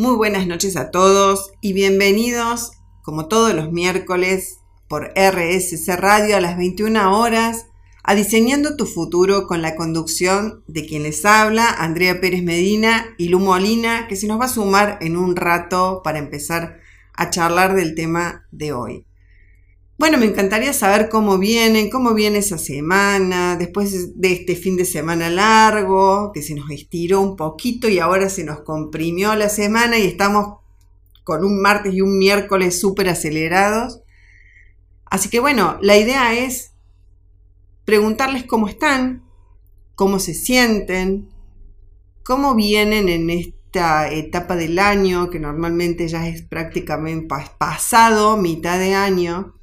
[0.00, 6.40] Muy buenas noches a todos y bienvenidos, como todos los miércoles, por RSC Radio a
[6.40, 7.66] las 21 horas,
[8.02, 13.28] a Diseñando tu Futuro con la conducción de quien les habla, Andrea Pérez Medina y
[13.28, 16.80] Lu Molina, que se nos va a sumar en un rato para empezar
[17.12, 19.04] a charlar del tema de hoy.
[20.00, 24.86] Bueno, me encantaría saber cómo vienen, cómo viene esa semana, después de este fin de
[24.86, 29.98] semana largo, que se nos estiró un poquito y ahora se nos comprimió la semana
[29.98, 30.60] y estamos
[31.22, 34.00] con un martes y un miércoles súper acelerados.
[35.04, 36.72] Así que bueno, la idea es
[37.84, 39.22] preguntarles cómo están,
[39.96, 41.28] cómo se sienten,
[42.24, 48.94] cómo vienen en esta etapa del año, que normalmente ya es prácticamente pasado, mitad de
[48.94, 49.59] año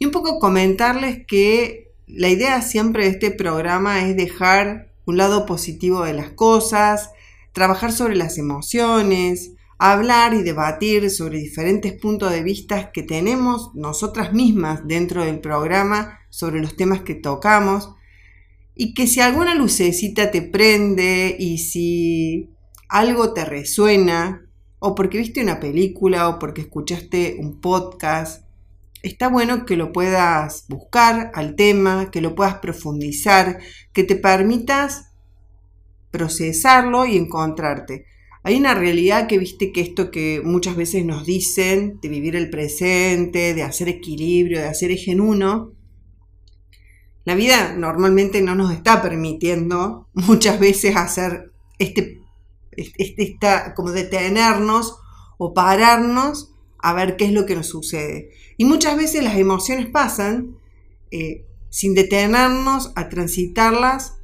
[0.00, 5.44] y un poco comentarles que la idea siempre de este programa es dejar un lado
[5.44, 7.10] positivo de las cosas,
[7.52, 14.32] trabajar sobre las emociones, hablar y debatir sobre diferentes puntos de vista que tenemos nosotras
[14.32, 17.90] mismas dentro del programa sobre los temas que tocamos.
[18.74, 22.48] Y que si alguna lucecita te prende y si
[22.88, 24.46] algo te resuena
[24.78, 28.49] o porque viste una película o porque escuchaste un podcast
[29.02, 33.58] está bueno que lo puedas buscar al tema, que lo puedas profundizar,
[33.92, 35.12] que te permitas
[36.10, 38.06] procesarlo y encontrarte.
[38.42, 42.50] Hay una realidad que viste que esto que muchas veces nos dicen de vivir el
[42.50, 45.74] presente, de hacer equilibrio, de hacer eje en uno,
[47.24, 52.20] la vida normalmente no nos está permitiendo muchas veces hacer este,
[52.72, 53.38] este,
[53.76, 54.96] como detenernos
[55.38, 58.30] o pararnos a ver qué es lo que nos sucede.
[58.60, 60.58] Y muchas veces las emociones pasan
[61.10, 64.18] eh, sin detenernos a transitarlas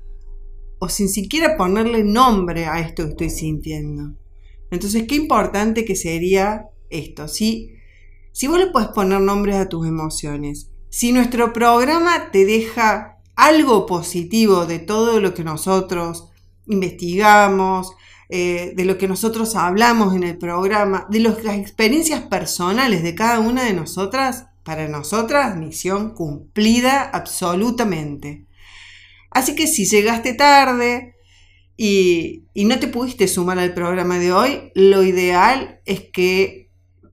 [0.78, 4.14] o sin siquiera ponerle nombre a esto que estoy sintiendo.
[4.70, 7.28] Entonces, qué importante que sería esto.
[7.28, 7.76] Si,
[8.32, 13.86] si vos le puedes poner nombres a tus emociones, si nuestro programa te deja algo
[13.86, 16.28] positivo de todo lo que nosotros
[16.66, 17.92] investigamos,
[18.28, 23.40] eh, de lo que nosotros hablamos en el programa, de las experiencias personales de cada
[23.40, 28.46] una de nosotras, para nosotras, misión cumplida absolutamente.
[29.30, 31.14] Así que si llegaste tarde
[31.76, 36.66] y, y no te pudiste sumar al programa de hoy, lo ideal es que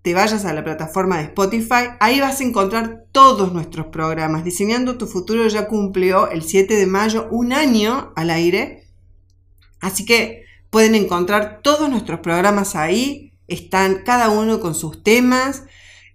[0.03, 4.43] te vayas a la plataforma de Spotify, ahí vas a encontrar todos nuestros programas.
[4.43, 8.89] Diseñando tu futuro ya cumplió el 7 de mayo un año al aire.
[9.79, 15.65] Así que Pueden encontrar todos nuestros programas ahí, están cada uno con sus temas,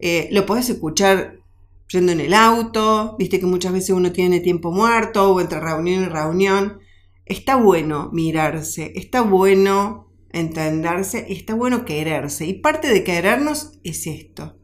[0.01, 1.39] eh, lo puedes escuchar
[1.87, 6.03] yendo en el auto, viste que muchas veces uno tiene tiempo muerto o entre reunión
[6.03, 6.81] y reunión.
[7.25, 14.59] Está bueno mirarse, está bueno entenderse, está bueno quererse y parte de querernos es esto.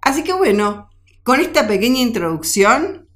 [0.00, 0.88] Así que bueno,
[1.22, 3.10] con esta pequeña introducción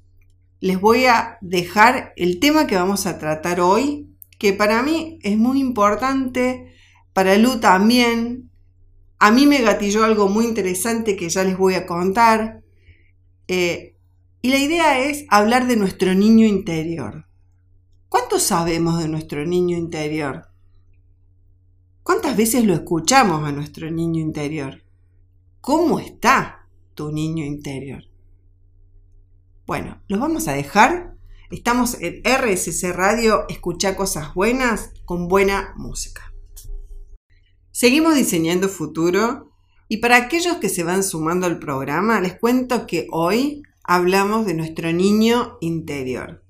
[0.59, 4.10] les voy a dejar el tema que vamos a tratar hoy
[4.41, 6.73] que para mí es muy importante,
[7.13, 8.49] para Lu también.
[9.19, 12.63] A mí me gatilló algo muy interesante que ya les voy a contar.
[13.47, 13.95] Eh,
[14.41, 17.27] y la idea es hablar de nuestro niño interior.
[18.09, 20.47] ¿Cuánto sabemos de nuestro niño interior?
[22.01, 24.83] ¿Cuántas veces lo escuchamos a nuestro niño interior?
[25.61, 28.05] ¿Cómo está tu niño interior?
[29.67, 31.13] Bueno, los vamos a dejar
[31.51, 36.33] Estamos en RSC Radio, escucha cosas buenas con buena música.
[37.71, 39.51] Seguimos diseñando futuro
[39.89, 44.53] y para aquellos que se van sumando al programa, les cuento que hoy hablamos de
[44.53, 46.41] nuestro niño interior.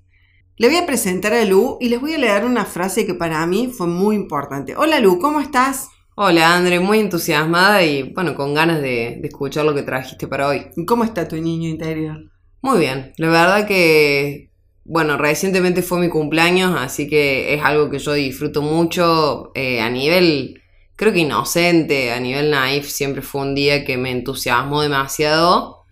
[0.56, 3.44] Le voy a presentar a Lu y les voy a leer una frase que para
[3.44, 4.76] mí fue muy importante.
[4.76, 5.88] Hola Lu, ¿cómo estás?
[6.14, 10.46] Hola André, muy entusiasmada y bueno, con ganas de, de escuchar lo que trajiste para
[10.46, 10.66] hoy.
[10.86, 12.30] ¿Cómo está tu niño interior?
[12.60, 14.51] Muy bien, la verdad que
[14.84, 19.88] bueno, recientemente fue mi cumpleaños, así que es algo que yo disfruto mucho eh, a
[19.90, 20.62] nivel,
[20.96, 25.82] creo que inocente, a nivel naif, siempre fue un día que me entusiasmó demasiado.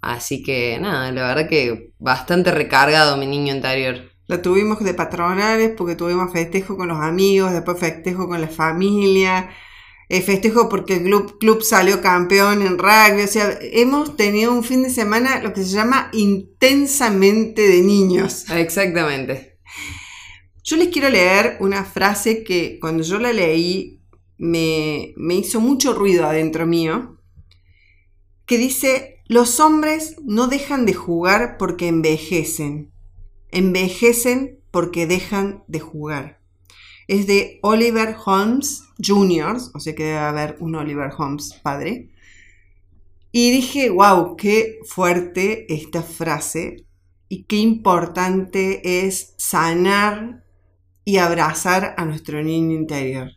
[0.00, 4.10] Así que nada, la verdad que bastante recargado mi niño interior.
[4.28, 9.50] Lo tuvimos de patronales porque tuvimos festejo con los amigos, después festejo con la familia,
[10.08, 13.22] eh, festejo porque el club, club salió campeón en rugby.
[13.22, 18.48] O sea, hemos tenido un fin de semana lo que se llama intensamente de niños.
[18.50, 19.58] Exactamente.
[20.62, 24.02] Yo les quiero leer una frase que cuando yo la leí
[24.38, 27.20] me, me hizo mucho ruido adentro mío,
[28.46, 32.92] que dice, los hombres no dejan de jugar porque envejecen,
[33.50, 36.40] envejecen porque dejan de jugar.
[37.08, 42.10] Es de Oliver Holmes Jr., o sea que debe haber un Oliver Holmes padre.
[43.32, 46.86] Y dije, wow, qué fuerte esta frase
[47.28, 50.44] y qué importante es sanar
[51.04, 53.32] y abrazar a nuestro niño interior.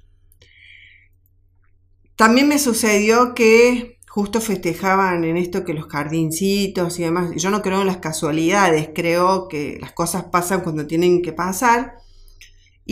[2.16, 7.62] También me sucedió que justo festejaban en esto que los jardincitos y demás, yo no
[7.62, 12.00] creo en las casualidades, creo que las cosas pasan cuando tienen que pasar.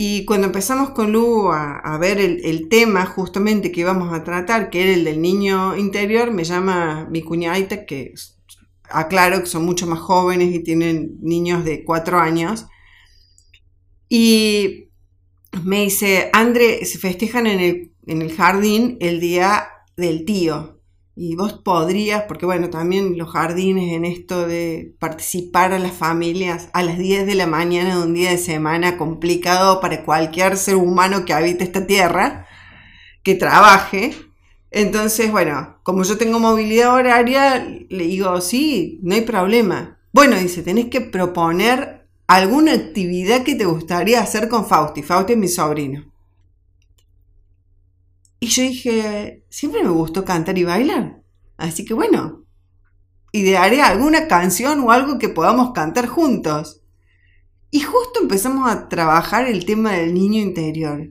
[0.00, 4.84] Y cuando empezamos con Lu a, ver el, tema justamente que íbamos a tratar, que
[4.84, 8.14] era el del niño interior, me llama mi cuñadita, que
[8.88, 12.66] aclaro que son mucho más jóvenes y tienen niños de cuatro años.
[14.08, 14.90] Y
[15.64, 19.66] me dice, André, se festejan en el, en el jardín el día
[19.96, 20.77] del tío.
[21.20, 26.68] Y vos podrías, porque bueno, también los jardines en esto de participar a las familias
[26.72, 30.76] a las 10 de la mañana de un día de semana complicado para cualquier ser
[30.76, 32.46] humano que habite esta tierra,
[33.24, 34.14] que trabaje.
[34.70, 39.98] Entonces, bueno, como yo tengo movilidad horaria, le digo, sí, no hay problema.
[40.12, 45.02] Bueno, dice, tenés que proponer alguna actividad que te gustaría hacer con Fausti.
[45.02, 46.04] Fausti es mi sobrino.
[48.40, 51.22] Y yo dije, siempre me gustó cantar y bailar.
[51.56, 52.44] Así que bueno,
[53.32, 56.82] idearé alguna canción o algo que podamos cantar juntos.
[57.70, 61.10] Y justo empezamos a trabajar el tema del niño interior.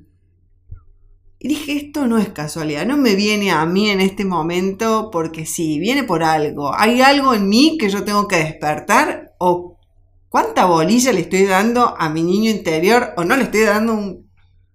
[1.40, 5.46] Y dije, esto no es casualidad, no me viene a mí en este momento porque
[5.46, 6.74] sí, viene por algo.
[6.74, 9.78] Hay algo en mí que yo tengo que despertar o
[10.30, 14.27] cuánta bolilla le estoy dando a mi niño interior o no le estoy dando un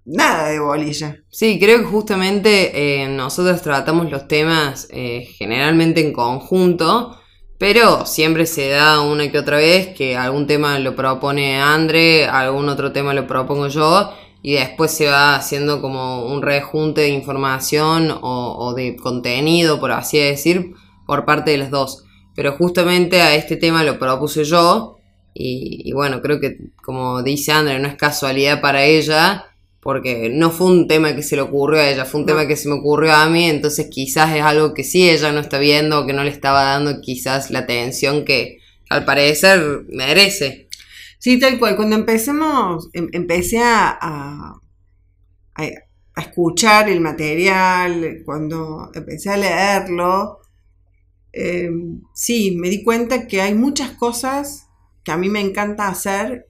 [0.04, 1.16] nada de bolilla.
[1.30, 7.18] Sí, creo que justamente eh, nosotros tratamos los temas eh, generalmente en conjunto,
[7.58, 12.68] pero siempre se da una que otra vez que algún tema lo propone Andre, algún
[12.68, 14.12] otro tema lo propongo yo,
[14.42, 20.18] y después se va haciendo como un rejunte de información o, de contenido, por así
[20.18, 20.72] decir,
[21.06, 22.04] por parte de los dos.
[22.34, 24.96] Pero justamente a este tema lo propuse yo,
[25.32, 29.51] y, y bueno, creo que como dice Andre, no es casualidad para ella
[29.82, 32.54] porque no fue un tema que se le ocurrió a ella, fue un tema que
[32.54, 36.06] se me ocurrió a mí, entonces quizás es algo que sí ella no está viendo,
[36.06, 38.58] que no le estaba dando quizás la atención que
[38.88, 40.68] al parecer merece.
[41.18, 44.60] Sí, tal cual, cuando empecemos, em, empecé a, a,
[46.16, 50.42] escuchar el material, cuando empecé a leerlo,
[51.32, 54.68] em, sí, me di cuenta que hay muchas cosas
[55.02, 56.46] que a mí me encanta hacer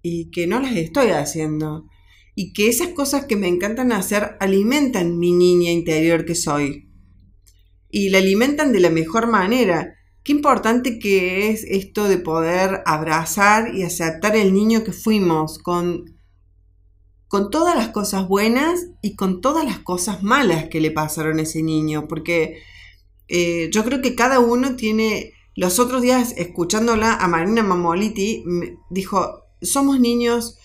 [0.00, 1.90] y que no las estoy haciendo
[2.34, 6.88] y que esas cosas que me encantan hacer alimentan mi niña interior que soy.
[7.88, 9.94] Y la alimentan de la mejor manera.
[10.22, 16.04] Qué importante que es esto de poder abrazar y aceptar el niño que fuimos con,
[17.26, 21.42] con todas las cosas buenas y con todas las cosas malas que le pasaron a
[21.42, 22.06] ese niño.
[22.06, 22.58] Porque
[23.28, 25.32] eh, yo creo que cada uno tiene...
[25.56, 28.44] Los otros días, escuchándola a Marina Mamoliti,
[28.88, 30.59] dijo, somos niños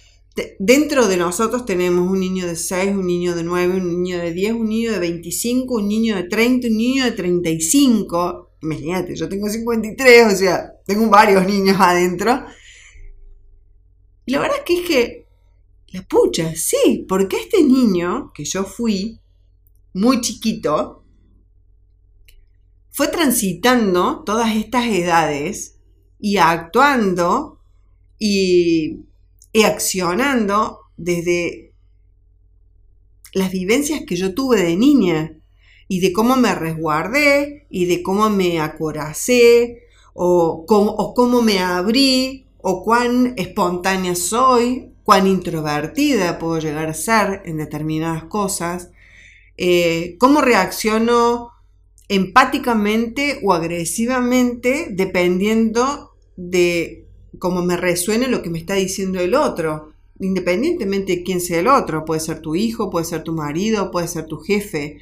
[0.60, 4.34] dentro de nosotros tenemos un niño de 6, un niño de 9, un niño de
[4.34, 8.52] 10, un niño de 25, un niño de 30, un niño de 35.
[8.62, 12.46] Imagínate, yo tengo 53, o sea, tengo varios niños adentro.
[14.26, 15.28] Y la verdad es que es que,
[15.94, 19.20] la pucha, sí, porque este niño que yo fui,
[19.94, 21.04] muy chiquito,
[22.90, 25.80] fue transitando todas estas edades
[26.20, 27.60] y actuando
[28.18, 29.06] y
[29.56, 31.72] y accionando desde
[33.32, 35.40] las vivencias que yo tuve de niña
[35.88, 39.84] y de cómo me resguardé y de cómo me acoracé
[40.14, 46.94] o cómo, o cómo me abrí o cuán espontánea soy, cuán introvertida puedo llegar a
[46.94, 48.90] ser en determinadas cosas,
[49.56, 51.52] eh, cómo reacciono
[52.10, 57.05] empáticamente o agresivamente dependiendo de
[57.40, 61.68] como me resuene lo que me está diciendo el otro, independientemente de quién sea el
[61.68, 65.00] otro, puede ser tu hijo, puede ser tu marido, puede ser tu jefe.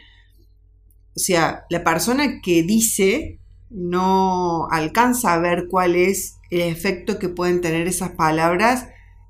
[1.16, 7.30] O sea, la persona que dice no alcanza a ver cuál es el efecto que
[7.30, 8.88] pueden tener esas palabras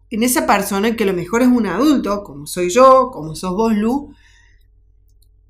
[0.09, 3.55] en esa persona que a lo mejor es un adulto, como soy yo, como sos
[3.55, 4.13] vos, Lu,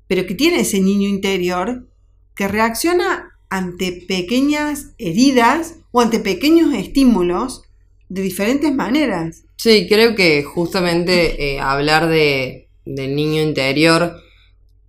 [0.06, 1.86] pero que tiene ese niño interior
[2.34, 7.62] que reacciona ante pequeñas heridas o ante pequeños estímulos
[8.08, 9.44] de diferentes maneras.
[9.56, 14.16] Sí, creo que justamente eh, hablar de, del niño interior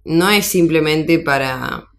[0.04, 1.90] no es simplemente para,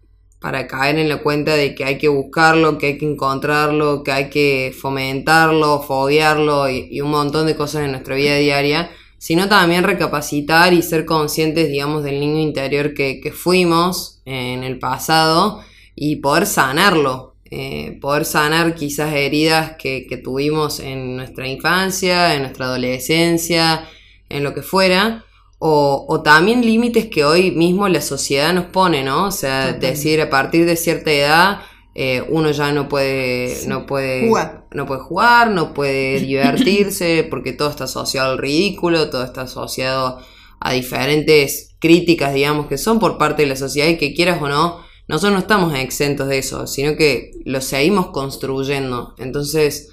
[0.41, 4.11] para caer en la cuenta de que hay que buscarlo, que hay que encontrarlo, que
[4.11, 9.85] hay que fomentarlo, foguearlo y, un montón de cosas en nuestra vida diaria, sino también
[9.85, 15.61] recapacitar y ser conscientes, digamos, del niño interior que, fuimos en el pasado
[15.95, 22.65] y poder sanarlo, eh, poder sanar quizás heridas que, tuvimos en nuestra infancia, en nuestra
[22.65, 23.87] adolescencia,
[24.29, 25.23] en lo que fuera,
[25.59, 29.25] o, también límites que hoy mismo la sociedad nos pone, ¿no?
[29.25, 31.61] O sea, decir a partir de cierta edad
[31.99, 34.67] eh, uno ya no puede, no puede jugar.
[34.71, 40.19] no puede jugar, no puede divertirse, porque todo está asociado al ridículo, todo está asociado
[40.59, 44.47] a diferentes críticas, digamos, que son por parte de la sociedad y que quieras o
[44.47, 49.15] no, nosotros no estamos exentos de eso, sino que lo seguimos construyendo.
[49.17, 49.89] Entonces,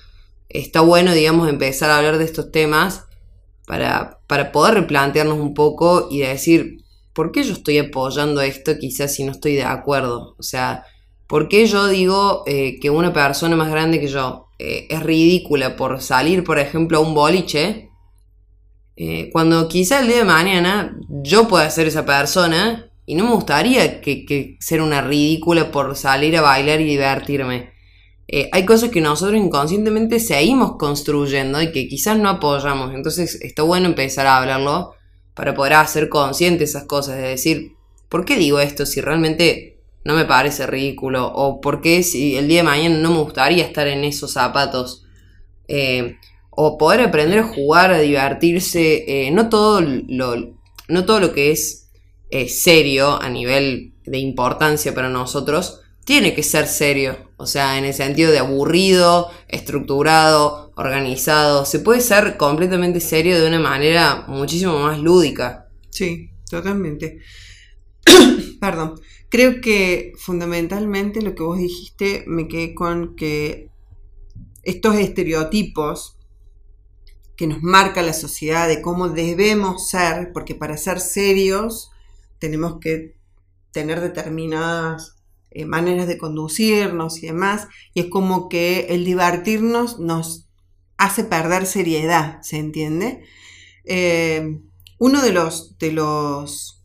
[0.48, 3.04] está bueno, digamos, empezar a hablar de estos temas
[3.66, 9.14] para, para poder replantearnos un poco y decir, ¿por qué yo estoy apoyando esto quizás
[9.14, 10.34] si no estoy de acuerdo?
[10.38, 10.84] O sea,
[11.26, 15.74] ¿Por qué yo digo eh, que una persona más grande que yo eh, es ridícula
[15.74, 17.90] por salir, por ejemplo, a un boliche?
[18.96, 23.34] Eh, cuando quizá el día de mañana yo pueda ser esa persona y no me
[23.34, 27.72] gustaría que, ser una ridícula por salir a bailar y divertirme.
[28.52, 32.94] hay cosas que nosotros inconscientemente seguimos construyendo y que quizás no apoyamos.
[32.94, 34.94] Entonces está bueno empezar a hablarlo
[35.34, 37.16] para poder hacer consciente esas cosas.
[37.16, 37.72] De decir,
[38.08, 41.26] ¿por qué digo esto si realmente no me parece ridículo.
[41.34, 45.04] O porque si el día de mañana no me gustaría estar en esos zapatos.
[45.66, 46.16] Eh,
[46.50, 49.04] o poder aprender a jugar, a divertirse.
[49.08, 50.54] Eh, no, todo lo,
[50.88, 51.83] no todo lo que es
[52.48, 57.16] serio a nivel de importancia para nosotros tiene que ser serio.
[57.36, 61.64] O sea, en el sentido de aburrido, estructurado, organizado.
[61.64, 65.68] Se puede ser completamente serio de una manera muchísimo más lúdica.
[65.90, 67.20] Sí, totalmente.
[68.60, 69.00] Perdón.
[69.30, 73.68] Creo que fundamentalmente lo que vos dijiste me quedé con que
[74.62, 76.18] estos estereotipos
[77.36, 81.90] que nos marca la sociedad de cómo debemos ser, porque para ser serios
[82.44, 83.16] tenemos que
[83.70, 85.16] tener determinadas
[85.50, 90.50] eh, maneras de conducirnos y demás, y es como que el divertirnos nos
[90.98, 93.24] hace perder seriedad, ¿se entiende?
[93.86, 94.60] Eh,
[94.98, 96.82] uno de los, de los,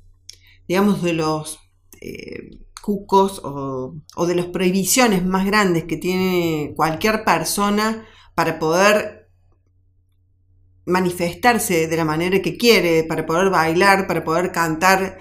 [0.66, 1.60] digamos, de los
[2.00, 9.30] eh, cucos o, de las prohibiciones más grandes que tiene cualquier persona para poder
[10.86, 15.20] manifestarse de la manera que quiere, para poder bailar, para poder cantar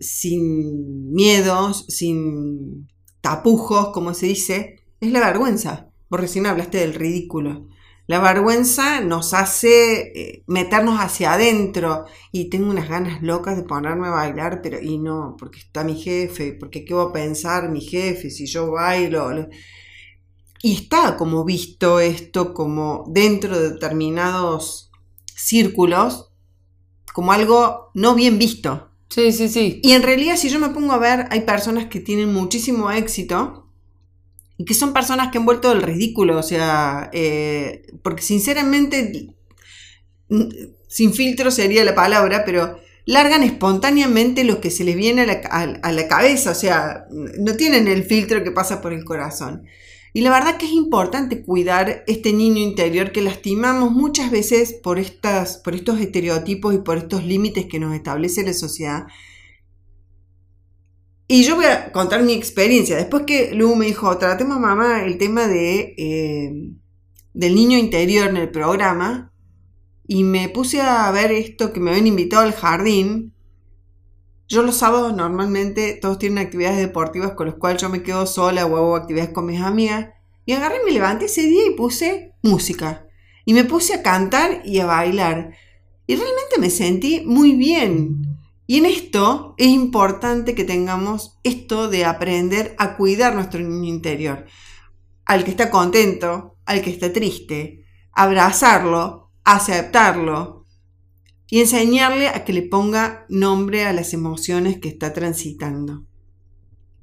[0.00, 2.88] sin miedos, sin
[3.20, 5.90] tapujos, como se dice, es la vergüenza.
[6.08, 7.68] Vos recién hablaste del ridículo.
[8.06, 14.08] La vergüenza nos hace eh, meternos hacia adentro y tengo unas ganas locas de ponerme
[14.08, 17.82] a bailar, pero y no, porque está mi jefe, porque qué va a pensar mi
[17.82, 19.48] jefe si yo bailo.
[20.62, 24.90] Y está como visto esto como dentro de determinados
[25.36, 26.28] círculos
[27.18, 28.87] como algo no bien visto.
[29.08, 29.80] Sí, sí, sí.
[29.82, 33.68] Y en realidad si yo me pongo a ver, hay personas que tienen muchísimo éxito
[34.58, 39.28] y que son personas que han vuelto del ridículo, o sea, eh, porque sinceramente,
[40.88, 46.08] sin filtro sería la palabra, pero largan espontáneamente lo que se les viene a la,
[46.08, 49.64] cabeza, o sea, no tienen el filtro que pasa por el corazón.
[50.12, 54.98] Y la verdad que es importante cuidar este niño interior que lastimamos muchas veces por,
[54.98, 59.06] estas, por estos estereotipos y por estos límites que nos establece la sociedad
[61.30, 62.96] y yo voy a contar mi experiencia.
[62.96, 66.72] Después que Lu me dijo, tratemos mamá el tema de, eh,
[67.34, 69.30] del niño interior en el programa.
[70.06, 73.34] Y me puse a ver esto que me habían invitado al jardín.
[74.48, 78.64] Yo los sábados normalmente todos tienen actividades deportivas con las cuales yo me quedo sola
[78.64, 80.08] o hago actividades con mis amigas.
[80.46, 83.06] Y agarré, me levanté ese día y puse música.
[83.44, 85.52] Y me puse a cantar y a bailar.
[86.06, 88.38] Y realmente me sentí muy bien.
[88.66, 94.46] Y en esto es importante que tengamos esto de aprender a cuidar nuestro niño interior.
[95.26, 100.57] Al que está contento, al que está triste, abrazarlo, aceptarlo
[101.50, 106.04] y enseñarle a que le ponga nombre a las emociones que está transitando.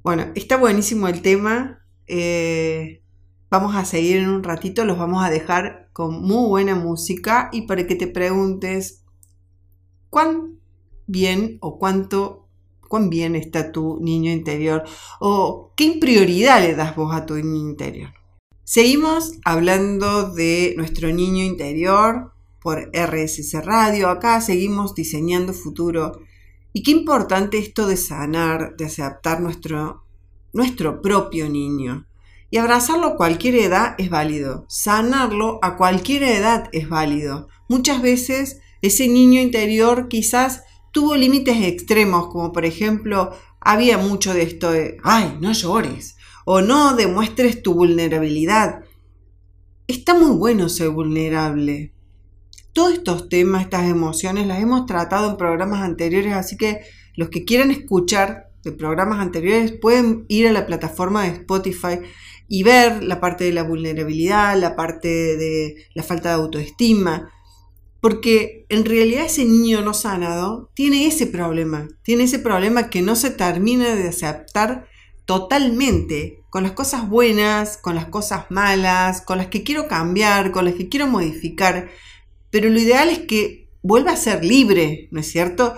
[0.02, 1.84] Bueno, está buenísimo el tema.
[2.06, 3.02] Eh,
[3.50, 7.62] vamos a seguir en un ratito, los vamos a dejar con muy buena música y
[7.62, 9.04] para que te preguntes,
[10.10, 10.56] ¿cuándo?
[11.06, 12.48] bien o cuánto,
[12.88, 14.84] cuán bien está tu niño interior
[15.20, 18.10] o qué prioridad le das vos a tu niño interior.
[18.64, 22.32] Seguimos hablando de nuestro niño interior
[22.66, 24.08] por RSC Radio.
[24.08, 26.22] Acá seguimos diseñando futuro.
[26.72, 30.04] Y qué importante esto de sanar, de aceptar nuestro,
[30.52, 32.08] nuestro propio niño.
[32.50, 34.66] Y abrazarlo a cualquier edad es válido.
[34.68, 37.46] Sanarlo a cualquier edad es válido.
[37.68, 43.30] Muchas veces ese niño interior quizás tuvo límites extremos, como por ejemplo,
[43.60, 48.80] había mucho de esto de, ay, no llores, o no demuestres tu vulnerabilidad.
[49.86, 51.92] Está muy bueno ser vulnerable.
[52.76, 56.82] Todos estos temas, estas emociones, las hemos tratado en programas anteriores, así que
[57.14, 62.00] los que quieran escuchar de programas anteriores pueden ir a la plataforma de Spotify
[62.48, 67.32] y ver la parte de la vulnerabilidad, la parte de la falta de autoestima,
[68.02, 73.16] porque en realidad ese niño no sanado tiene ese problema, tiene ese problema que no
[73.16, 74.86] se termina de aceptar
[75.24, 80.66] totalmente con las cosas buenas, con las cosas malas, con las que quiero cambiar, con
[80.66, 81.88] las que quiero modificar,
[82.56, 85.76] pero lo ideal es que vuelva a ser libre, ¿no es cierto?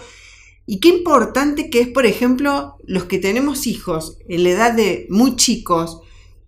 [0.65, 5.09] Y qué importante que es, por ejemplo, los que tenemos hijos en la edad de
[5.11, 6.03] muy chicos,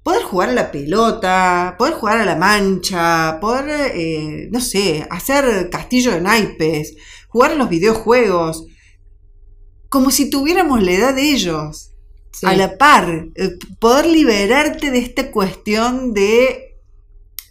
[0.05, 5.69] poder jugar a la pelota, poder jugar a la mancha, poder, eh, no sé, hacer
[5.69, 6.95] castillo de naipes,
[7.27, 8.67] jugar a los videojuegos,
[9.89, 11.91] como si tuviéramos la edad de ellos,
[12.45, 16.70] a la par, eh, poder liberarte de esta cuestión de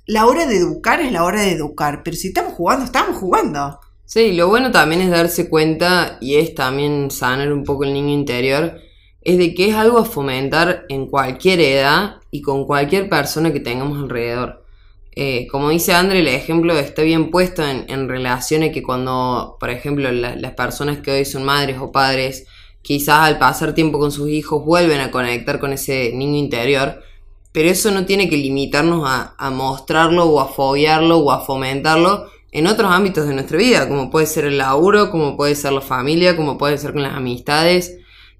[0.10, 3.80] la hora de educar es la hora de educar, pero si estamos jugando, estamos jugando.
[4.06, 8.12] Sí, lo bueno también es darse cuenta y es también sanar un poco el niño
[8.12, 8.80] interior,
[9.22, 13.60] es de que es algo a fomentar en cualquier edad y con cualquier persona que
[13.60, 14.66] tengamos alrededor.
[15.16, 19.70] Eh, como dice André, el ejemplo está bien puesto en, en relaciones que cuando, por
[19.70, 22.48] ejemplo, las personas que hoy son madres o padres,
[22.82, 27.04] quizás al pasar tiempo con sus hijos vuelven a conectar con ese niño interior,
[27.51, 32.68] pero eso no tiene que limitarnos a, mostrarlo o a fobiarlo o a fomentarlo, en
[32.68, 36.36] otros ámbitos de nuestra vida, como puede ser el laburo, como puede ser la familia,
[36.36, 37.98] como puede ser con las amistades.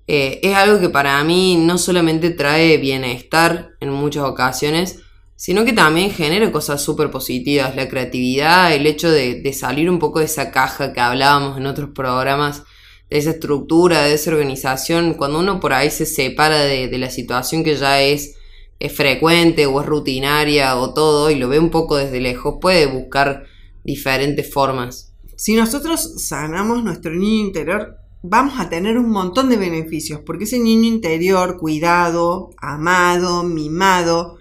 [0.08, 5.00] Eh, es algo que para mí no solamente trae bienestar en muchas ocasiones,
[5.36, 7.76] sino que también genera cosas súper positivas.
[7.76, 11.92] La creatividad, el hecho de, salir un poco de esa caja que hablábamos en otros
[11.94, 12.64] programas,
[13.12, 17.64] de esa estructura, de esa organización, cuando uno por ahí se separa de la situación
[17.64, 18.39] que ya es,
[18.80, 22.86] es frecuente o es rutinaria o todo y lo ve un poco desde lejos, puede
[22.86, 23.46] buscar
[23.84, 25.14] diferentes formas.
[25.36, 30.60] Si nosotros sanamos nuestro niño interior, vamos a tener un montón de beneficios, porque ese
[30.60, 34.38] niño interior cuidado, amado, mimado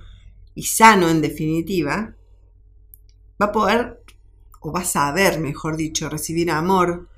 [0.55, 2.17] y sano en definitiva,
[3.41, 4.03] va a poder,
[4.61, 7.09] o va a saber, mejor dicho, recibir amor,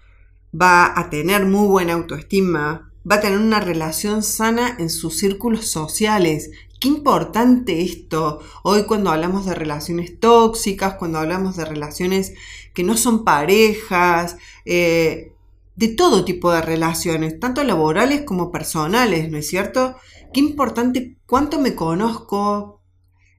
[0.54, 5.68] va a tener muy buena autoestima, va a tener una relación sana en sus círculos
[5.68, 12.32] sociales Qué importante esto hoy cuando hablamos de relaciones tóxicas, cuando hablamos de relaciones
[12.72, 15.34] que no son parejas, eh,
[15.76, 19.96] de todo tipo de relaciones, tanto laborales como personales, ¿no es cierto?
[20.32, 22.80] Qué importante cuánto me conozco,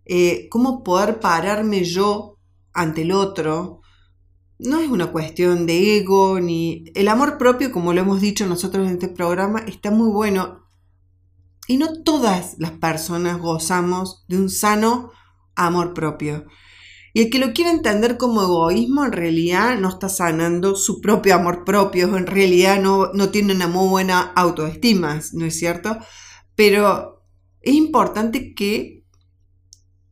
[0.06, 2.38] eh, cómo poder pararme yo
[2.74, 3.82] ante el otro.
[4.60, 8.86] No es una cuestión de ego ni el amor propio, como lo hemos dicho nosotros
[8.88, 10.62] en este programa, está muy bueno
[11.72, 15.14] y no todas las personas gozamos de un sano
[15.56, 16.46] amor propio.
[17.14, 21.34] Y el que lo quiera entender como egoísmo, en realidad no está sanando su propio
[21.34, 25.98] amor propio, en realidad no, no tiene una muy buena autoestima, ¿no es cierto?
[26.56, 27.24] Pero
[27.62, 29.06] es importante que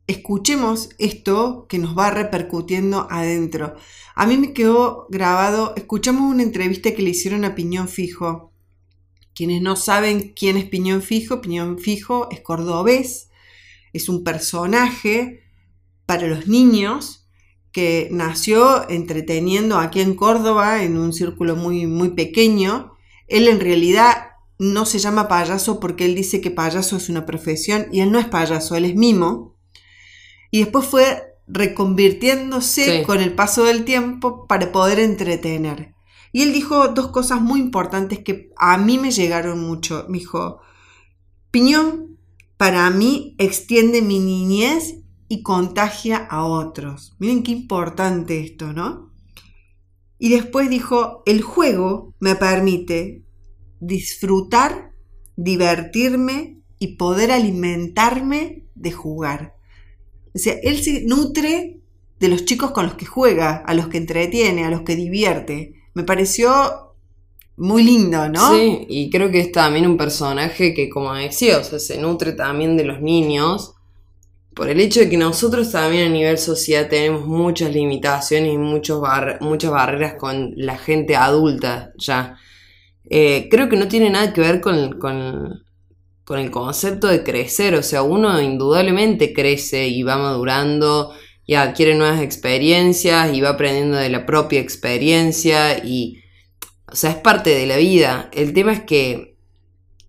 [0.06, 3.74] escuchemos esto que nos va repercutiendo adentro.
[4.14, 8.49] A mí me quedó grabado, escuchamos una entrevista que le hicieron a Piñón Fijo
[9.40, 13.30] quienes no saben quién es Piñón Fijo, Piñón Fijo es cordobés,
[13.94, 15.44] es un personaje
[16.04, 17.26] para los niños
[17.72, 22.92] que nació entreteniendo aquí en Córdoba en un círculo muy, muy pequeño.
[23.28, 27.86] Él en realidad no se llama payaso porque él dice que payaso es una profesión
[27.90, 29.56] y él no es payaso, él es mimo.
[30.50, 35.94] Y después fue reconvirtiéndose con el paso del tiempo para poder entretener.
[36.32, 40.06] Y él dijo dos cosas muy importantes que a mí me llegaron mucho.
[40.08, 40.60] Me dijo,
[41.50, 42.18] Piñón
[42.56, 44.96] para mí extiende mi niñez
[45.28, 47.16] y contagia a otros.
[47.18, 49.10] Miren qué importante esto, ¿no?
[50.18, 53.24] Y después dijo, el juego me permite
[53.80, 54.92] disfrutar,
[55.36, 59.54] divertirme y poder alimentarme de jugar.
[60.34, 61.80] O sea, él se nutre
[62.18, 65.79] de los chicos con los que juega, a los que entretiene, a los que divierte.
[65.94, 66.90] Me pareció
[67.56, 68.54] muy lindo, ¿no?
[68.54, 72.32] Sí, y creo que es también un personaje que, como decía, o sea, se nutre
[72.32, 73.74] también de los niños,
[74.54, 79.02] por el hecho de que nosotros también a nivel social tenemos muchas limitaciones y muchos
[79.40, 82.36] muchas barreras con la gente adulta ya.
[83.08, 85.64] Eh, creo que no tiene nada que ver con, con,
[86.24, 91.12] con el concepto de crecer, o sea, uno indudablemente crece y va madurando
[91.50, 96.22] y adquiere nuevas experiencias y va aprendiendo de la propia experiencia y,
[96.86, 98.30] o sea, es parte de la vida.
[98.32, 99.36] El tema es que,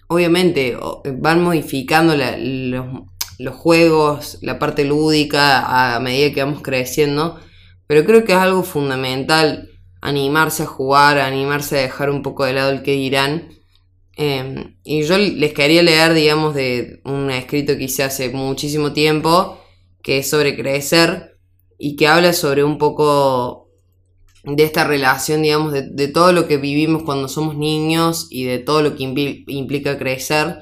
[0.06, 7.40] obviamente, van modificando los, juegos, la parte lúdica a medida que vamos creciendo,
[7.88, 12.54] pero creo que es algo fundamental animarse a jugar, animarse a dejar un poco de
[12.54, 13.50] lado el que dirán.
[14.16, 19.60] Em, y yo les quería leer, digamos, de un escrito que hice hace muchísimo tiempo,
[20.04, 21.31] que es sobre crecer
[21.84, 23.68] y que habla sobre un poco
[24.44, 28.84] de esta relación, digamos, de, todo lo que vivimos cuando somos niños y de todo
[28.84, 29.04] lo que
[29.48, 30.60] implica crecer.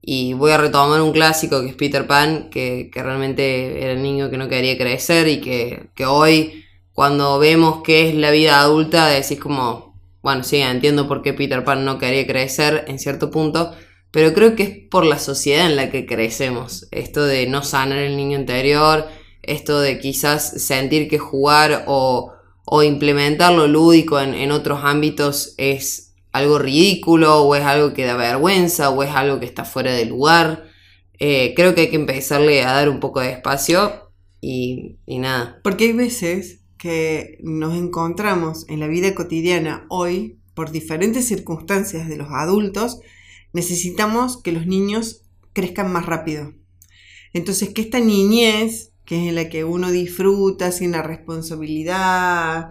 [0.00, 4.30] Y voy a retomar un clásico que es Peter Pan, que, realmente era el niño
[4.30, 9.08] que no quería crecer y que, que hoy cuando vemos qué es la vida adulta,
[9.08, 13.74] decís como, bueno, sí, entiendo por qué Peter Pan no quería crecer en cierto punto,
[14.12, 16.86] pero creo que es por la sociedad en la que crecemos.
[16.92, 19.08] Esto de no sanar el niño interior,
[19.42, 22.32] esto de quizás sentir que jugar o,
[22.64, 28.16] o implementar lo lúdico en, otros ámbitos es algo ridículo o es algo que da
[28.16, 30.64] vergüenza o es algo que está fuera de lugar.
[31.18, 35.60] Eh, creo que hay que empezarle a dar un poco de espacio y, y nada.
[35.64, 42.16] Porque hay veces que nos encontramos en la vida cotidiana hoy, por diferentes circunstancias de
[42.16, 43.00] los adultos,
[43.52, 45.22] necesitamos que los niños
[45.52, 46.54] crezcan más rápido.
[47.32, 52.68] Entonces, que esta niñez, que es en la que uno disfruta sin la responsabilidad,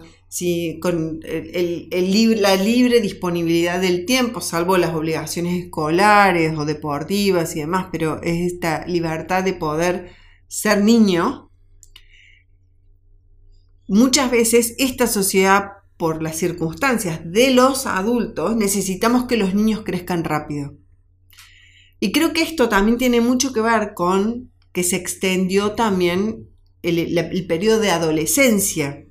[0.80, 8.22] con la libre disponibilidad del tiempo, salvo las obligaciones escolares o deportivas y demás, pero
[8.22, 10.12] es esta libertad de poder
[10.48, 11.50] ser niño,
[13.86, 20.24] muchas veces esta sociedad, por las circunstancias de los adultos, necesitamos que los niños crezcan
[20.24, 20.72] rápido.
[21.98, 26.48] Y creo que esto también tiene mucho que ver con que se extendió también
[26.82, 29.04] el, periodo de adolescencia.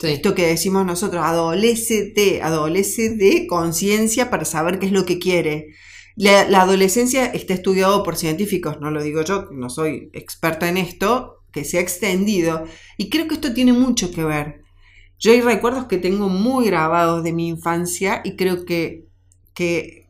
[0.00, 5.18] Esto que decimos nosotros, adolece de, adolece de conciencia para saber qué es lo que
[5.18, 5.68] quiere.
[6.16, 11.44] La, adolescencia está estudiado por científicos, no lo digo yo, no soy experta en esto,
[11.52, 12.64] que se ha extendido
[12.98, 14.62] y creo que esto tiene mucho que ver.
[15.18, 19.06] Yo hay recuerdos que tengo muy grabados de mi infancia y creo que,
[19.54, 20.03] que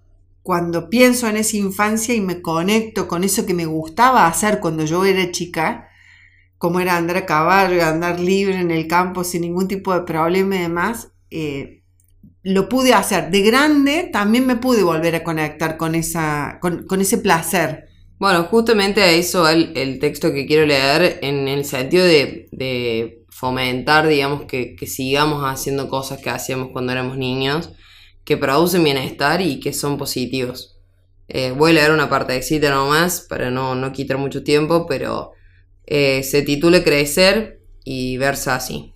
[0.44, 4.84] cuando pienso en esa infancia y me conecto con eso que me gustaba hacer cuando
[4.84, 5.88] yo era chica,
[6.58, 10.54] como era andar a caballo, andar libre en el campo sin ningún tipo de problema
[10.54, 11.82] y demás, eh,
[12.42, 13.30] lo pude hacer.
[13.30, 17.88] De grande también me pude volver a conectar con, esa, con, con ese placer.
[18.18, 24.06] Bueno, justamente a eso va el, texto que quiero leer en el sentido de, fomentar,
[24.06, 27.72] digamos, que, sigamos haciendo cosas que hacíamos cuando éramos niños,
[28.24, 30.76] que producen bienestar y que son positivos.
[31.28, 34.86] Eh, voy a leer una parte de cita nomás para no, no quitar mucho tiempo,
[34.86, 35.32] pero
[35.86, 38.92] eh, se titula Crecer y versa así.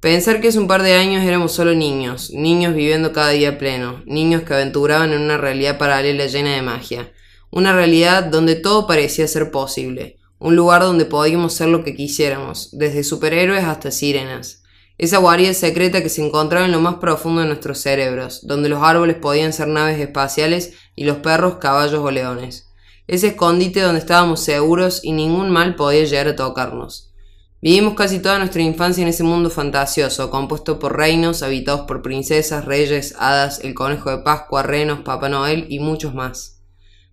[0.00, 4.02] Pensar que hace un par de años éramos solo niños, niños viviendo cada día pleno,
[4.06, 7.12] niños que aventuraban en una realidad paralela llena de magia
[7.56, 12.68] una realidad donde todo parecía ser posible, un lugar donde podíamos ser lo que quisiéramos,
[12.72, 14.62] desde superhéroes hasta sirenas.
[14.98, 18.82] Esa guarida secreta que se encontraba en lo más profundo de nuestros cerebros, donde los
[18.82, 22.70] árboles podían ser naves espaciales y los perros caballos o leones.
[23.06, 27.12] Ese escondite donde estábamos seguros y ningún mal podía llegar a tocarnos.
[27.60, 32.64] Vivimos casi toda nuestra infancia en ese mundo fantasioso, compuesto por reinos habitados por princesas,
[32.64, 36.62] reyes, hadas, el conejo de Pascua, renos, Papá Noel y muchos más.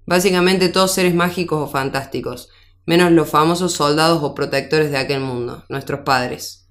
[0.06, 2.50] Básicamente todos seres mágicos o fantásticos,
[2.86, 6.63] menos los famosos soldados o protectores de aquel mundo, nuestros padres.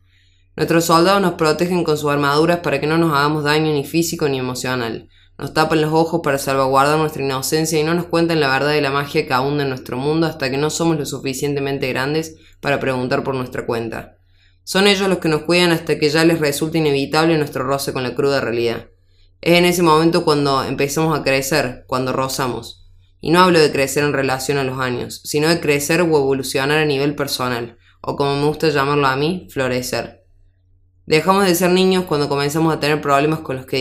[0.55, 4.29] Nuestros soldados nos protegen con sus armaduras para que no nos hagamos daño ni físico
[4.29, 5.09] ni emocional.
[5.39, 8.83] Nos tapan los ojos para salvaguardar nuestra inocencia y no nos cuentan la verdad de
[8.83, 12.79] la magia que abunda en nuestro mundo hasta que no somos lo suficientemente grandes para
[12.81, 14.19] preguntar por nuestra cuenta.
[14.63, 18.03] Son ellos los que nos cuidan hasta que ya les resulte inevitable nuestro roce con
[18.03, 18.91] la cruda realidad.
[19.41, 22.87] Es en ese momento cuando empezamos a crecer, cuando rozamos.
[23.21, 26.79] Y no hablo de crecer en relación a los años, sino de crecer o evolucionar
[26.79, 30.22] a nivel personal, o como me gusta llamarlo a mí, florecer.
[31.13, 33.77] Dejamos de ser niños cuando comenzamos a tener problemas con los que,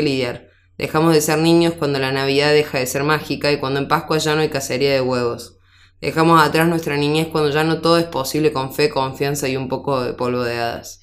[0.00, 0.48] lidiar.
[0.78, 4.18] Dejamos de ser niños cuando la Navidad deja de ser mágica y cuando en Pascua
[4.18, 5.58] ya no hay cacería de huevos.
[6.00, 9.68] Dejamos atrás nuestra niñez cuando ya no todo es posible con fe, confianza y un
[9.68, 11.00] poco de polvo de hadas.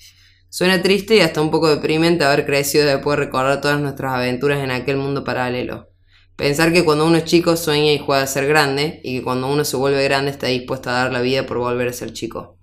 [0.47, 4.63] Suena triste y hasta un poco deprimente haber crecido después de recordar todas nuestras aventuras
[4.63, 5.89] en aquel mundo paralelo.
[6.37, 9.51] Pensar que cuando uno es chico sueña y juega a ser grande y que cuando
[9.51, 12.56] uno se vuelve grande está dispuesto a dar la vida por volver a ser chico.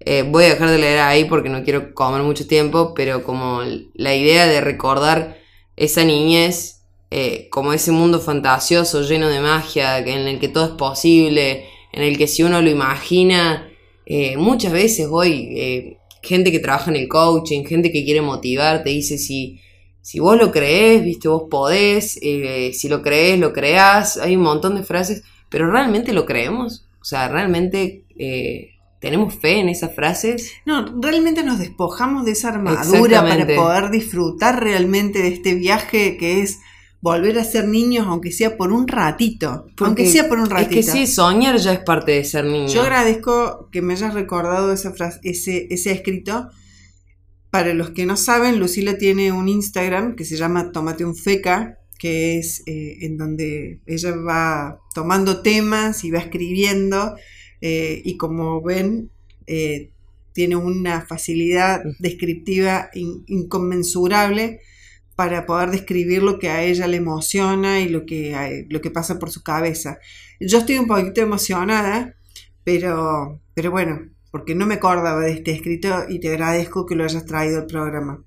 [0.00, 3.62] Eh, voy a dejar de leer ahí porque no quiero comer mucho tiempo, pero como
[3.94, 5.38] la idea de recordar
[5.76, 10.70] esa niñez eh, como ese mundo fantasioso lleno de magia en el que todo es
[10.72, 13.70] posible, en el que si uno lo imagina
[14.06, 18.90] Eh, muchas veces hoy, gente que trabaja en el coaching, gente que quiere motivar, te
[18.90, 19.60] dice si,
[20.02, 24.76] si vos lo crees, viste, vos podés, si lo crees, lo creás, hay un montón
[24.76, 26.86] de frases, pero ¿realmente lo creemos?
[27.00, 28.04] O sea, ¿realmente
[29.04, 30.52] tenemos fe en esas frases?
[30.64, 36.40] No, realmente nos despojamos de esa armadura para poder disfrutar realmente de este viaje que
[36.40, 36.60] es
[37.04, 39.66] volver a ser niños, aunque sea por un ratito.
[39.78, 40.80] aunque sea por un ratito.
[40.80, 42.68] Es que sí, soñar ya es parte de ser niño.
[42.68, 46.48] Yo agradezco que me hayas recordado esa frase, ese, ese escrito.
[47.50, 51.78] Para los que no saben, Lucila tiene un Instagram que se llama Tomate un Feca,
[51.98, 57.16] que es eh, en donde ella va tomando temas y va escribiendo.
[57.66, 59.10] Eh, y como ven,
[59.46, 59.90] eh,
[60.34, 64.60] tiene una facilidad descriptiva inconmensurable
[65.16, 69.18] para poder describir lo que a ella le emociona y lo que, lo que pasa
[69.18, 69.98] por su cabeza.
[70.40, 72.14] Yo estoy un poquito emocionada,
[72.64, 77.04] pero, pero bueno, porque no me acordaba de este escrito y te agradezco que lo
[77.04, 78.22] hayas traído al programa.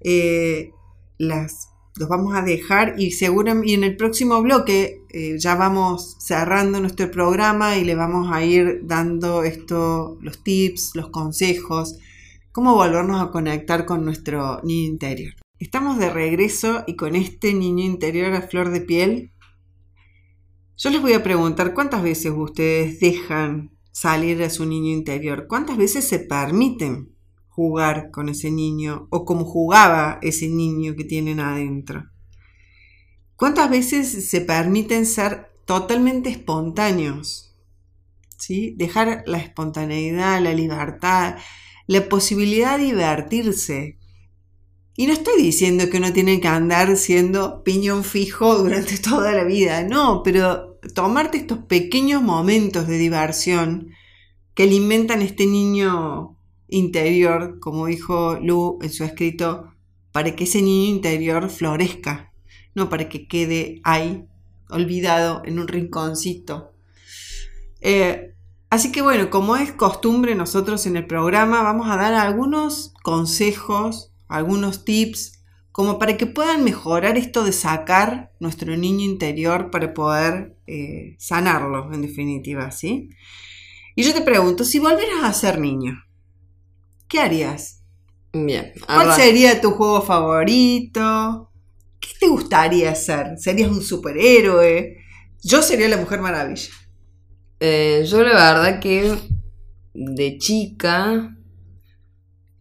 [0.00, 0.72] Eh,
[1.18, 6.16] las, los vamos a dejar y seguro y en el próximo bloque eh, ya vamos
[6.20, 11.98] cerrando nuestro programa y le vamos a ir dando esto, los tips, los consejos,
[12.50, 15.34] cómo volvernos a conectar con nuestro niño interior.
[15.58, 19.32] Estamos de regreso y con este niño interior a flor de piel.
[20.76, 25.76] Yo les voy a preguntar cuántas veces ustedes dejan salir a su niño interior, cuántas
[25.76, 27.11] veces se permiten
[27.54, 32.10] jugar con ese niño o como jugaba ese niño que tienen adentro.
[33.36, 37.54] ¿Cuántas veces se permiten ser totalmente espontáneos?
[38.38, 38.74] ¿Sí?
[38.76, 41.36] Dejar la espontaneidad, la libertad,
[41.86, 43.98] la posibilidad de divertirse,
[44.94, 49.44] y no estoy diciendo que uno tiene que andar siendo piñón fijo durante toda la
[49.44, 53.90] vida, no, pero tomarte estos pequeños momentos de diversión
[54.54, 56.36] que alimentan este niño
[56.72, 59.72] interior, como dijo Lu en su escrito,
[60.10, 62.32] para que ese niño interior florezca,
[62.74, 64.24] no para que quede ahí,
[64.68, 66.72] olvidado en un rinconcito.
[67.80, 68.34] Eh,
[68.70, 74.12] así que bueno, como es costumbre nosotros en el programa vamos a dar algunos consejos
[74.32, 80.56] algunos tips como para que puedan mejorar esto de sacar nuestro niño interior para poder
[80.66, 83.10] eh, sanarlo, en definitiva, ¿sí?
[83.94, 86.02] Y yo te pregunto, si volvieras a ser niño,
[87.12, 87.82] ¿qué harías?
[88.32, 88.72] Bien.
[88.86, 91.50] ¿Cuál sería tu juego favorito?
[92.00, 93.36] ¿Qué te gustaría hacer?
[93.36, 94.96] ¿Serías un superhéroe?
[95.42, 96.70] Yo sería la Mujer Maravilla.
[97.60, 99.14] Eh, yo la verdad que
[99.92, 101.36] de chica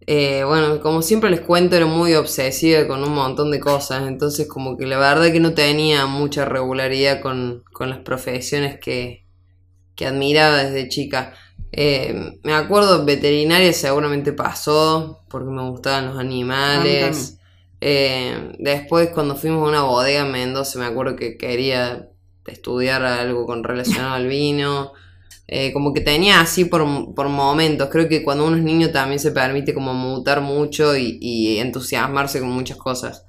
[0.07, 4.47] eh, bueno, como siempre les cuento, era muy obsesiva con un montón de cosas, entonces
[4.47, 9.25] como que la verdad que no tenía mucha regularidad con, las profesiones que,
[10.05, 11.33] admiraba desde chica.
[11.71, 17.37] Eh, me acuerdo, veterinaria seguramente pasó, porque me gustaban los animales.
[17.79, 22.09] Eh, después cuando fuimos a una bodega en Mendoza, me acuerdo que quería
[22.45, 24.93] estudiar algo con relacionado al vino.
[25.53, 27.89] Eh, como que tenía así por, momentos.
[27.91, 32.49] Creo que cuando uno es niño también se permite como mutar mucho y, entusiasmarse con
[32.49, 33.25] muchas cosas.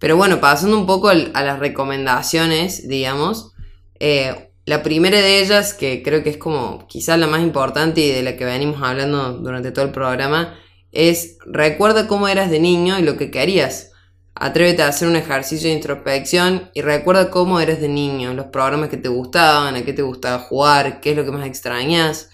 [0.00, 3.52] Pero bueno, pasando un poco a las recomendaciones, digamos.
[4.00, 8.10] Eh, la primera de ellas, que creo que es como quizás la más importante y
[8.10, 10.56] de la que venimos hablando durante todo el programa,
[10.92, 13.90] es recuerda cómo eras de niño y lo que querías.
[14.34, 18.88] Atrévete a hacer un ejercicio de introspección y recuerda cómo eres de niño, los programas
[18.88, 22.30] que te gustaban, a qué te gustaba jugar, qué es lo que más extrañas.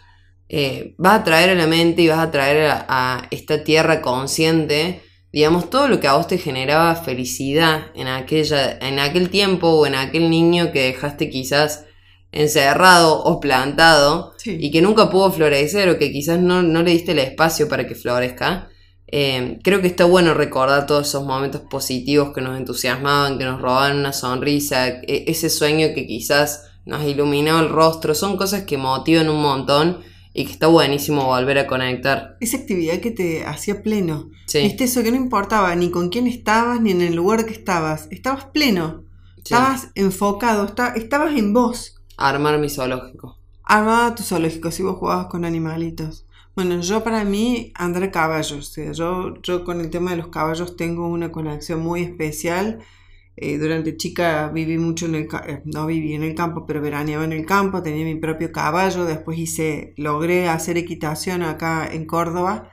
[0.48, 5.02] Eh, vas a traer a la mente y vas a traer a, esta tierra consciente,
[5.32, 9.86] digamos, todo lo que a vos te generaba felicidad en, aquella, en aquel tiempo o
[9.86, 11.84] en aquel niño que dejaste quizás
[12.32, 17.12] encerrado o plantado y que nunca pudo florecer o que quizás no, no le diste
[17.12, 18.68] el espacio para que florezca.
[19.10, 23.60] Eh, creo que está bueno recordar todos esos momentos positivos que nos entusiasmaban, que nos
[23.60, 28.76] robaban una sonrisa, e, ese sueño que quizás nos iluminó el rostro, son cosas que
[28.76, 29.98] motivan un montón
[30.34, 32.36] y que está buenísimo volver a conectar.
[32.40, 34.30] Esa actividad que te hacía pleno.
[34.52, 38.08] Viste eso que no importaba ni con quién estabas ni en el lugar que estabas,
[38.10, 39.04] estabas pleno,
[39.36, 41.97] estabas enfocado, estabas en vos.
[42.18, 43.38] Armar mi zoológico.
[43.62, 46.26] Armaba tu zoológico si vos jugabas con animalitos.
[46.56, 48.74] Bueno, yo para mí andar caballos.
[48.92, 52.80] yo, yo con el tema de los caballos tengo una conexión muy especial.
[53.36, 57.24] Eh, durante chica viví mucho en el eh, no viví en el campo, pero veraneaba
[57.24, 62.72] en el campo, tenía mi propio caballo, después hice, logré hacer equitación acá en Córdoba.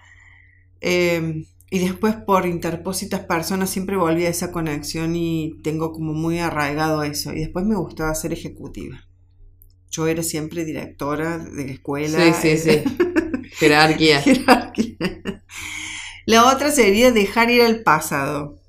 [0.81, 6.39] Em, y después por interpósitas personas siempre volví a esa conexión y tengo como muy
[6.39, 7.33] arraigado eso.
[7.33, 9.04] Y después me gustó ser ejecutiva.
[9.91, 12.33] Yo era siempre directora de la escuela.
[12.33, 12.83] Sí, sí, sí.
[13.53, 14.21] Jerarquía.
[14.23, 15.43] Jerarquía.
[16.25, 18.59] La otra sería dejar ir al pasado.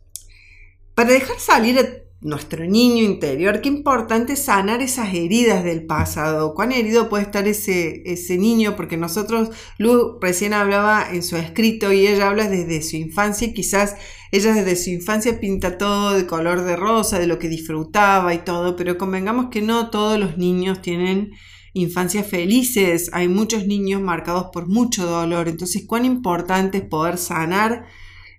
[0.95, 6.55] Para dejar salir a nuestro niño interior, qué importante sanar esas heridas del pasado.
[6.55, 8.75] ¿Cuán herido puede estar ese, ese niño?
[8.75, 13.55] Porque nosotros, Lu recién hablaba en su escrito y ella habla desde su infancia y
[13.55, 13.95] quizás
[14.33, 18.39] ella desde su infancia pinta todo de color de rosa, de lo que disfrutaba y
[18.39, 21.31] todo, pero convengamos que no todos los niños tienen
[21.75, 27.87] infancias felices, hay muchos niños marcados por mucho dolor, entonces cuán importante es poder sanar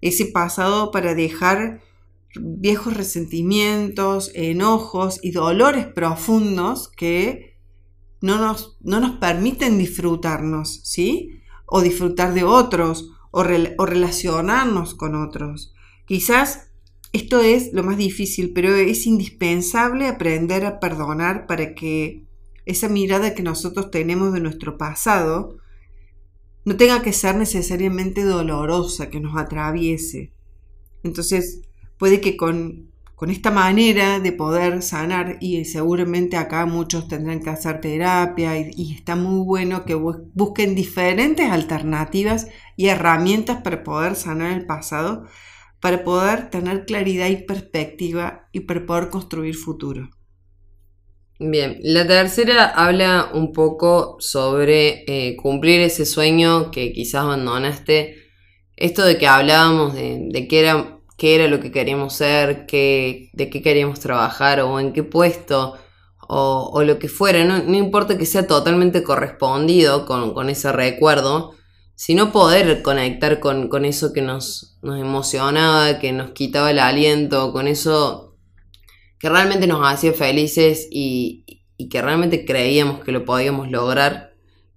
[0.02, 1.80] ese pasado para dejar
[2.42, 7.58] viejos resentimientos, enojos y dolores profundos que
[8.22, 11.42] no nos, no nos permiten disfrutarnos, ¿sí?
[11.66, 15.74] O disfrutar de otros, o, o relacionarnos con otros.
[16.06, 16.68] Quizás
[17.14, 22.24] esto es lo más difícil, pero es indispensable aprender a perdonar para que
[22.66, 25.58] esa mirada que nosotros tenemos de nuestro pasado
[26.66, 30.34] no tenga que ser necesariamente dolorosa, que nos atraviese.
[31.02, 31.62] Entonces,
[31.98, 32.92] puede que con,
[33.30, 39.16] esta manera de poder sanar, y seguramente acá muchos tendrán que hacer terapia, y, está
[39.16, 45.26] muy bueno que busquen diferentes alternativas y herramientas para poder sanar el pasado,
[45.80, 50.10] para poder tener claridad y perspectiva y para poder construir futuro.
[51.40, 58.16] Bien, la tercera habla un poco sobre eh, cumplir ese sueño que quizás abandonaste.
[58.76, 63.50] Esto de que hablábamos de, qué, era, qué era lo que queríamos ser, qué, de
[63.50, 65.76] qué queríamos trabajar o en qué puesto
[66.30, 67.44] o, lo que fuera.
[67.44, 71.54] No, importa que sea totalmente correspondido con, ese recuerdo,
[71.96, 77.52] sino poder conectar con, con eso que nos, nos emocionaba, que nos quitaba el aliento,
[77.54, 78.28] con eso
[79.20, 81.44] que realmente nos hacía felices y,
[81.90, 84.34] que realmente creíamos que lo podíamos lograr.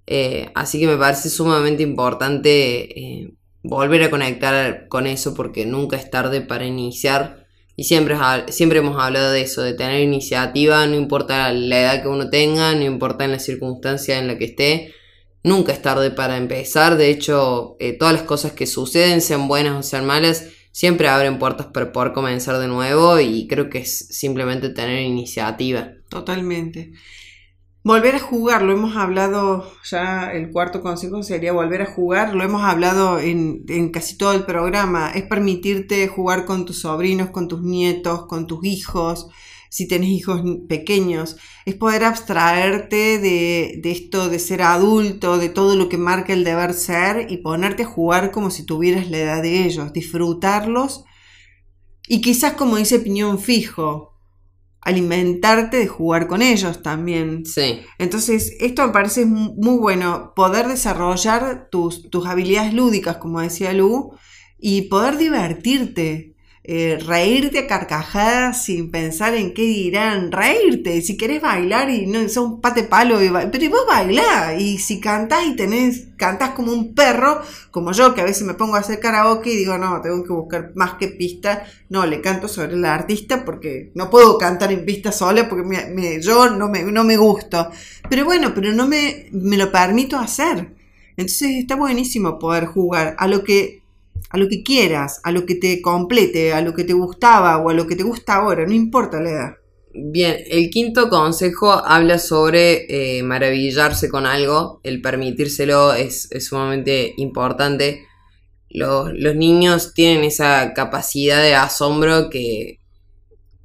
[0.06, 5.96] Eh, así que me parece sumamente importante eh, volver a conectar con eso porque nunca
[5.96, 7.46] es tarde para iniciar.
[7.76, 8.16] Y siempre,
[8.48, 12.74] siempre hemos hablado de eso, de tener iniciativa, no importa la edad que uno tenga,
[12.74, 14.94] no importa en la circunstancia en la que esté,
[15.42, 16.96] nunca es tarde para empezar.
[16.96, 21.38] De hecho, eh, todas las cosas que suceden, sean buenas o sean malas, siempre abren
[21.38, 25.92] puertas para poder comenzar de nuevo y creo que es simplemente tener iniciativa.
[26.10, 26.92] Totalmente.
[27.82, 32.44] Volver a jugar, lo hemos hablado ya, el cuarto consejo sería volver a jugar, lo
[32.44, 37.48] hemos hablado en, en, casi todo el programa, es permitirte jugar con tus sobrinos, con
[37.48, 39.28] tus nietos, con tus hijos,
[39.70, 45.88] si tenés hijos pequeños, es poder abstraerte de, esto de ser adulto, de todo lo
[45.88, 49.64] que marca el deber ser y ponerte a jugar como si tuvieras la edad de
[49.64, 51.04] ellos, disfrutarlos
[52.08, 54.09] y quizás como dice Piñón Fijo,
[54.82, 57.44] alimentarte de jugar con ellos también.
[57.44, 57.80] Sí.
[57.98, 64.12] Entonces, esto me parece muy bueno, poder desarrollar tus, tus habilidades lúdicas, como decía Lu,
[64.58, 66.29] y poder divertirte.
[66.72, 72.20] Eh, reírte a carcajadas sin pensar en qué dirán, reírte, si querés bailar y no
[72.28, 76.72] sos un pate palo, y pero vos bailá, y si cantás y tenés, cantás como
[76.72, 80.00] un perro, como yo que a veces me pongo a hacer karaoke y digo, no,
[80.00, 84.38] tengo que buscar más que pista, no, le canto sobre la artista porque no puedo
[84.38, 87.68] cantar en pista sola porque me, yo no me, no me gusto,
[88.08, 90.72] pero bueno, pero no me, me lo permito hacer.
[91.16, 93.79] Entonces está buenísimo poder jugar a lo que
[94.30, 97.68] a lo que quieras, a lo que te complete, a lo que te gustaba o
[97.68, 99.54] a lo que te gusta ahora, no importa la edad.
[99.92, 108.06] Bien, el quinto consejo habla sobre eh, maravillarse con algo, el permitírselo es, sumamente importante.
[108.68, 112.78] Los, los, niños tienen esa capacidad de asombro que,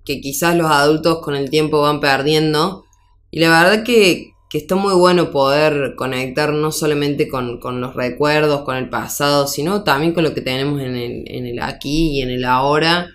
[0.04, 2.86] que quizás los adultos con el tiempo van perdiendo.
[3.30, 8.62] Y la verdad que, que está muy bueno poder conectar no solamente con, los recuerdos,
[8.62, 12.45] con el pasado, sino también con lo que tenemos en el, aquí y en el
[12.45, 13.10] ahora,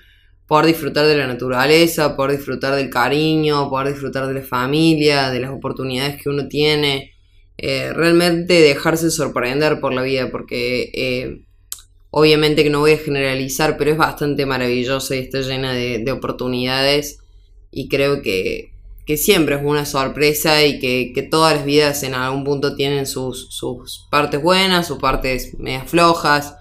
[0.46, 5.40] por disfrutar de la naturaleza, por disfrutar del cariño, por disfrutar de la familia, de
[5.40, 7.12] las oportunidades que uno tiene,
[7.56, 11.44] eh, realmente dejarse sorprender por la vida, porque eh,
[12.10, 17.20] obviamente que no voy a generalizar, pero es bastante maravillosa y está llena de oportunidades
[17.70, 18.72] y creo que
[19.10, 23.48] que siempre es una sorpresa y que, todas las vidas en algún punto tienen sus,
[23.50, 26.54] sus partes buenas, sus partes medias flojas.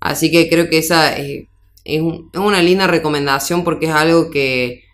[0.00, 1.48] Así que creo que esa es,
[2.32, 4.84] una linda recomendación porque es algo que,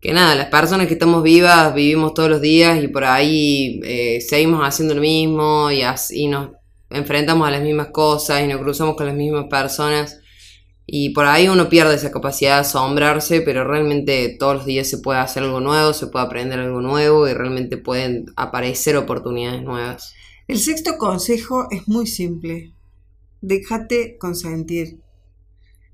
[0.00, 4.20] que nada, las personas que estamos vivas vivimos todos los días y por ahí eh,
[4.20, 6.50] seguimos haciendo lo mismo y, y nos
[6.88, 10.20] enfrentamos a las mismas cosas y nos cruzamos con las mismas personas.
[10.90, 14.96] Y por ahí uno pierde esa capacidad de asombrarse, pero realmente todos los días se
[14.96, 20.14] puede hacer algo nuevo, se puede aprender algo nuevo y realmente pueden aparecer oportunidades nuevas.
[20.46, 22.72] El sexto consejo es muy simple.
[23.42, 25.02] Déjate consentir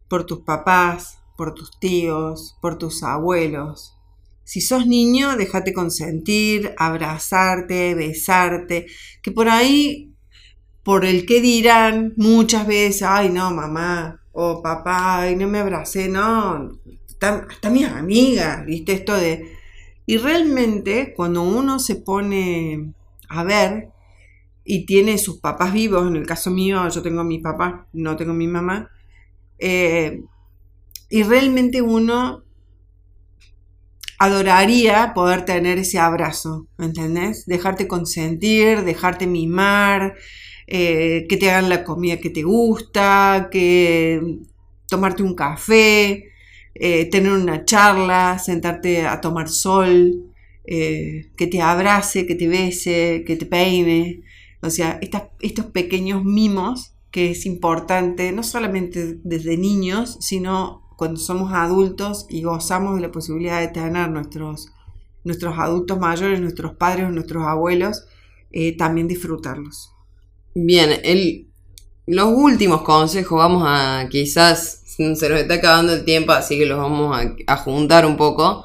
[0.06, 3.96] por tus papás, por tus tíos, por tus abuelos.
[4.44, 8.86] Si sos niño, déjate consentir, abrazarte, besarte,
[9.24, 10.14] que por ahí,
[10.84, 16.08] por el que dirán muchas veces, ay no, mamá o papá, ay no me abracé,
[16.08, 16.68] no,
[17.08, 19.56] están, hasta mis amigas, viste esto de...
[20.06, 22.92] Y realmente cuando uno se pone
[23.28, 23.88] a ver
[24.64, 28.16] y tiene sus papás vivos, en el caso mío yo tengo a mi papá, no
[28.16, 28.90] tengo mi mamá,
[29.58, 30.22] eh,
[31.08, 32.42] y realmente uno
[34.18, 37.46] adoraría poder tener ese abrazo, ¿entendés?
[37.46, 40.14] Dejarte consentir, dejarte mimar,
[40.66, 44.38] eh, que te hagan la comida que te gusta, que
[44.88, 46.30] tomarte un café,
[46.74, 50.30] eh, tener una charla, sentarte a tomar sol,
[50.66, 54.22] que te abrace, que te bese, que te peine.
[54.62, 54.98] O sea,
[55.40, 62.42] estos pequeños mimos que es importante, no solamente desde niños, sino cuando somos adultos y
[62.42, 64.72] gozamos de la posibilidad de tener nuestros,
[65.22, 68.04] nuestros adultos mayores, nuestros padres nuestros abuelos,
[68.50, 69.93] eh, también disfrutarlos.
[70.54, 71.48] Bien, el,
[72.06, 76.78] los últimos consejos, vamos a quizás, se nos está acabando el tiempo, así que los
[76.78, 78.64] vamos a, juntar un poco.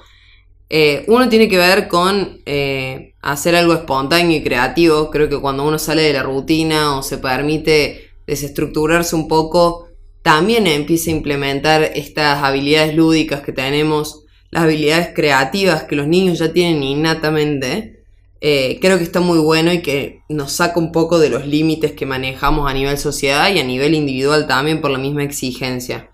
[0.70, 5.10] Eh, uno tiene que ver con eh, hacer algo espontáneo y creativo.
[5.10, 9.88] Creo que cuando uno sale de la rutina o se permite desestructurarse un poco,
[10.22, 16.38] también empieza a implementar estas habilidades lúdicas que tenemos, las habilidades creativas que los niños
[16.38, 17.99] ya tienen innatamente.
[18.42, 21.92] Eh, creo que está muy bueno y que nos saca un poco de los límites
[21.92, 26.10] que manejamos a nivel sociedad y a nivel individual también por la misma exigencia.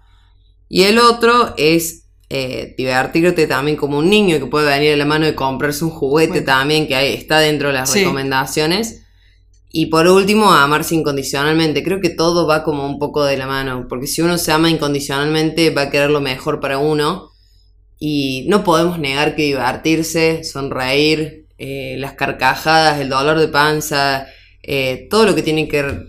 [0.67, 5.05] Y el otro es eh, divertirte también como un niño que puede venir a la
[5.05, 9.03] mano de comprarse un juguete también que está dentro de las recomendaciones.
[9.69, 11.83] Y por último, amarse incondicionalmente.
[11.83, 14.69] Creo que todo va como un poco de la mano, porque si uno se ama
[14.69, 17.29] incondicionalmente va a querer lo mejor para uno.
[17.99, 24.27] Y no podemos negar que divertirse, sonreír, eh, las carcajadas, el dolor de panza,
[24.63, 26.07] eh, todo lo que tiene que,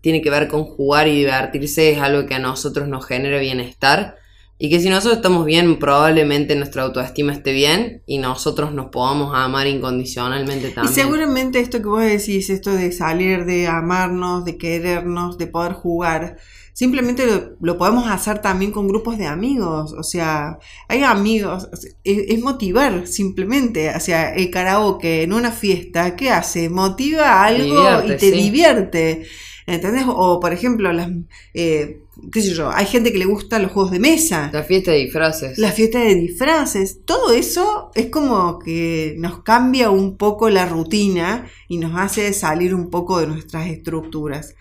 [0.00, 4.16] tiene que ver con jugar y divertirse es algo que a nosotros nos genera bienestar
[4.60, 9.32] y que si nosotros estamos bien, probablemente nuestra autoestima esté bien y nosotros nos podamos
[9.32, 10.92] amar incondicionalmente también.
[10.92, 15.74] Y seguramente esto que vos decís, esto de salir, de amarnos, de querernos, de poder
[15.74, 16.38] jugar,
[16.78, 17.26] simplemente
[17.60, 19.92] lo, podemos hacer también con grupos de amigos.
[19.98, 21.68] O sea, hay amigos,
[22.04, 23.90] es, motivar simplemente.
[23.90, 26.68] O sea, el karaoke en una fiesta, ¿qué hace?
[26.68, 29.26] Motiva algo y te divierte.
[29.66, 30.04] ¿Entendés?
[30.06, 31.10] O, por ejemplo, las...
[31.52, 32.02] Eh,
[32.32, 34.48] qué sé yo, hay gente que le gusta los juegos de mesa.
[34.52, 35.58] La fiesta de disfraces.
[35.58, 37.00] La fiesta de disfraces.
[37.04, 42.72] Todo eso es como que nos cambia un poco la rutina y nos hace salir
[42.72, 44.54] un poco de nuestras estructuras.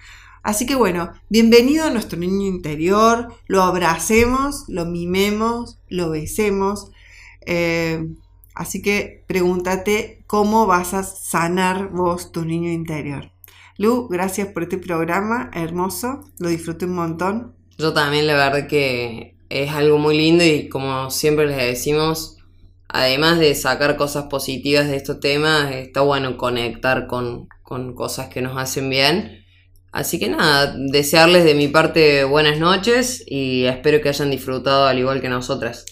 [0.48, 6.90] Así que bueno, bienvenido a nuestro niño interior, lo abracemos, lo mimemos, lo besemos.
[7.46, 8.08] Eh,
[8.56, 13.30] así que pregúntate cómo vas a sanar vos tu niño interior.
[13.78, 17.54] Lu, gracias por este programa hermoso, lo disfruté un montón.
[17.78, 22.38] Yo también, la verdad que es algo muy lindo y como siempre les decimos,
[22.88, 28.42] además de sacar cosas positivas de estos temas, está bueno conectar con, con cosas que
[28.42, 29.46] nos hacen bien.
[29.98, 35.00] Así que nada, desearles de mi parte buenas noches y espero que hayan disfrutado al
[35.00, 35.86] igual que nosotras.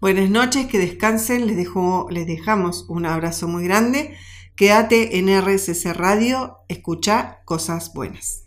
[0.00, 4.16] Buenas noches, que descansen, les, dejo, les dejamos un abrazo muy grande
[4.56, 8.41] Quédate en RSC Radio, escucha cosas buenas.